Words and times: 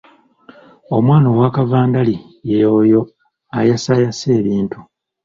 Omwana 0.95 1.27
owa 1.33 1.47
kavandali 1.55 2.15
ye 2.49 2.59
oyo 2.79 3.01
ayasaayasa 3.57 4.27
ebintu. 4.39 4.79